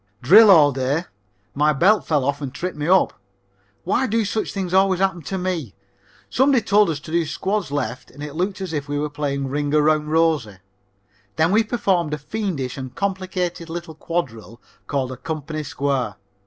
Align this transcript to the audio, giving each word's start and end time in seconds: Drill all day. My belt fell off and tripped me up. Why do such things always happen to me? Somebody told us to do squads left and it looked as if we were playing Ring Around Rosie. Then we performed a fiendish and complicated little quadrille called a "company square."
Drill 0.23 0.49
all 0.49 0.71
day. 0.71 1.03
My 1.53 1.73
belt 1.73 2.07
fell 2.07 2.25
off 2.25 2.41
and 2.41 2.51
tripped 2.51 2.75
me 2.75 2.87
up. 2.87 3.13
Why 3.83 4.07
do 4.07 4.25
such 4.25 4.51
things 4.51 4.73
always 4.73 4.99
happen 4.99 5.21
to 5.21 5.37
me? 5.37 5.75
Somebody 6.27 6.63
told 6.63 6.89
us 6.89 6.99
to 7.01 7.11
do 7.11 7.23
squads 7.23 7.69
left 7.69 8.09
and 8.09 8.23
it 8.23 8.33
looked 8.33 8.61
as 8.61 8.73
if 8.73 8.89
we 8.89 8.97
were 8.97 9.11
playing 9.11 9.49
Ring 9.49 9.75
Around 9.75 10.07
Rosie. 10.07 10.57
Then 11.35 11.51
we 11.51 11.63
performed 11.63 12.15
a 12.15 12.17
fiendish 12.17 12.79
and 12.79 12.95
complicated 12.95 13.69
little 13.69 13.93
quadrille 13.93 14.59
called 14.87 15.11
a 15.11 15.17
"company 15.17 15.61
square." 15.61 16.15